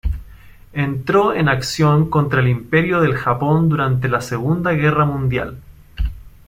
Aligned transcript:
Entró 0.73 1.31
en 1.35 1.47
acción 1.47 2.09
contra 2.09 2.39
el 2.39 2.47
Imperio 2.47 3.01
del 3.01 3.13
Japón 3.15 3.69
durante 3.69 4.07
la 4.09 4.19
Segunda 4.19 4.71
Guerra 4.71 5.05
Mundial. 5.05 5.59